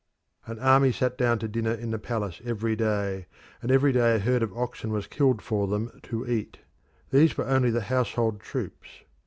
An 0.47 0.57
army 0.57 0.91
sat 0.91 1.15
down 1.15 1.37
to 1.37 1.47
dinner 1.47 1.73
in 1.73 1.91
the 1.91 1.99
palace 1.99 2.41
every 2.43 2.75
day, 2.75 3.27
and 3.61 3.69
every 3.69 3.91
day 3.93 4.15
a 4.15 4.17
herd 4.17 4.41
of 4.41 4.51
oxen 4.57 4.89
was 4.91 5.05
killed 5.05 5.43
for 5.43 5.67
them 5.67 5.99
to 6.01 6.27
eat. 6.27 6.57
These 7.11 7.37
were 7.37 7.45
only 7.47 7.69
the 7.69 7.81
household 7.81 8.39
troops. 8.39 8.89